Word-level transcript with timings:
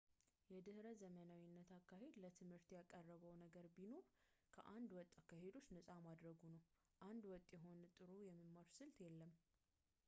የድሕረ 0.53 0.87
ዘመናዊነት 1.01 1.69
አካሄድ 1.77 2.15
ለትምህርት 2.23 2.69
ያቀረበው 2.77 3.33
ነገር 3.43 3.65
ቢኖር 3.75 4.05
ከአንድ 4.55 4.89
ወጥ 4.99 5.09
አካሄዶች 5.21 5.67
ነፃ 5.79 5.89
ማድረጉ 6.07 6.41
ነው 6.57 6.63
አንድ 7.11 7.23
ወጥ 7.35 7.47
የሆነ 7.57 7.77
ጥሩ 7.99 8.15
የመማር 8.29 8.67
ስልት 8.79 8.97
የለም 9.07 9.33